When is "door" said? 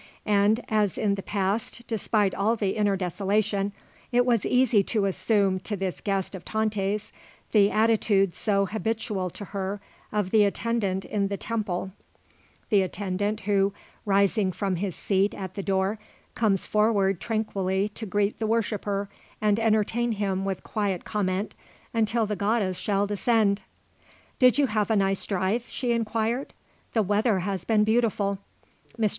15.61-15.99